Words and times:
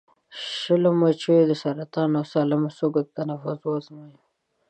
شلو 0.59 0.89
مچیو 0.99 1.47
د 1.49 1.53
سرطاني 1.61 2.13
او 2.19 2.25
سالمو 2.33 2.69
سږو 2.77 3.01
تنفس 3.15 3.59
وازمویلو. 3.63 4.21